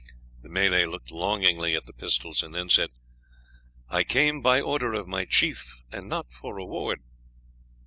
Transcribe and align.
The 0.41 0.49
Malay 0.49 0.85
looked 0.85 1.11
longingly 1.11 1.75
at 1.75 1.85
the 1.85 1.93
pistols, 1.93 2.41
and 2.41 2.55
then 2.55 2.69
said, 2.69 2.89
"I 3.87 4.03
came 4.03 4.41
by 4.41 4.59
order 4.59 4.93
of 4.95 5.07
my 5.07 5.25
chief, 5.25 5.83
and 5.91 6.09
not 6.09 6.33
for 6.33 6.55
reward." 6.55 7.03